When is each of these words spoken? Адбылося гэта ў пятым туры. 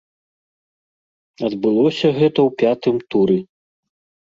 Адбылося 1.51 2.07
гэта 2.19 2.39
ў 2.47 2.49
пятым 2.65 2.95
туры. 3.13 3.37